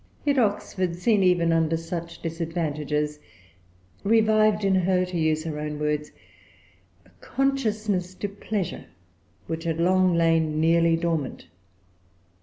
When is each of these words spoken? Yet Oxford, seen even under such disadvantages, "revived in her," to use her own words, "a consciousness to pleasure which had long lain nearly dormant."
Yet 0.25 0.39
Oxford, 0.39 0.95
seen 0.95 1.21
even 1.21 1.53
under 1.53 1.77
such 1.77 2.23
disadvantages, 2.23 3.19
"revived 4.03 4.63
in 4.65 4.73
her," 4.73 5.05
to 5.05 5.15
use 5.15 5.43
her 5.43 5.59
own 5.59 5.77
words, 5.77 6.11
"a 7.05 7.11
consciousness 7.21 8.15
to 8.15 8.27
pleasure 8.27 8.85
which 9.45 9.63
had 9.65 9.79
long 9.79 10.15
lain 10.15 10.59
nearly 10.59 10.95
dormant." 10.95 11.45